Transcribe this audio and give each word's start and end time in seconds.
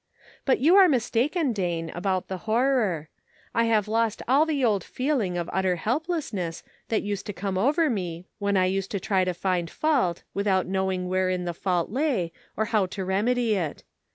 But 0.45 0.57
you 0.57 0.75
are 0.77 0.89
mistaken 0.89 1.53
Dane, 1.53 1.91
about 1.91 2.27
the 2.27 2.39
horror. 2.49 3.09
I 3.53 3.65
have 3.65 3.87
lost 3.87 4.23
all 4.27 4.47
the 4.47 4.65
old 4.65 4.83
feeling 4.83 5.37
of 5.37 5.47
utter 5.53 5.75
help 5.75 6.07
lessness 6.07 6.63
that 6.89 7.03
used 7.03 7.27
to 7.27 7.33
come 7.33 7.55
over 7.55 7.87
me 7.87 8.25
when 8.39 8.57
I 8.57 8.65
used 8.65 8.89
to 8.89 8.99
try 8.99 9.23
to 9.23 9.33
find 9.35 9.69
fault 9.69 10.23
without 10.33 10.65
knowing 10.65 11.07
wherein 11.07 11.45
the 11.45 11.53
fault 11.53 11.91
lay 11.91 12.31
or 12.57 12.65
how 12.73 12.87
to 12.87 13.05
remedy 13.05 13.53
it. 13.53 13.83